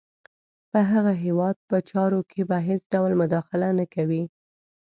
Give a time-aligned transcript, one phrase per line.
[0.71, 4.23] په هغه هیواد په چارو کې به هېڅ ډول مداخله نه کوي.